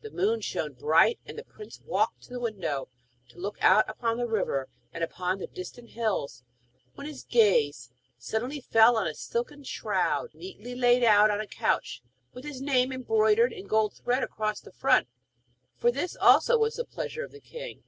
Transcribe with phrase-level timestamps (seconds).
[0.00, 2.88] The moon shone bright, and the prince walked to the window
[3.28, 6.42] to look out upon the river and upon the distant hills,
[6.94, 12.00] when his gaze suddenly fell on a silken shroud neatly laid out on a couch,
[12.32, 15.08] with his name embroidered in gold thread across the front;
[15.76, 17.82] for this also was the pleasure of the king.